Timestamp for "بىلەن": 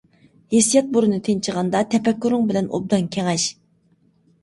2.51-2.73